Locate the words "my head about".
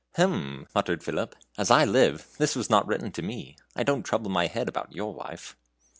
4.31-4.91